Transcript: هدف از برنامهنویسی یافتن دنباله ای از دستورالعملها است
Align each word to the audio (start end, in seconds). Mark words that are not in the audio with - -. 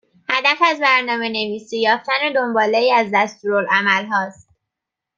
هدف 0.29 0.57
از 0.67 0.79
برنامهنویسی 0.79 1.79
یافتن 1.81 2.33
دنباله 2.35 2.77
ای 2.77 2.91
از 2.91 3.07
دستورالعملها 3.13 4.21
است 4.27 4.49